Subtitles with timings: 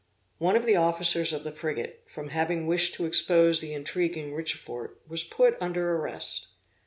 [0.39, 4.99] One of the officers of the frigate, from having wished to expose the intriguing Richefort,
[5.07, 6.47] was put under arrest.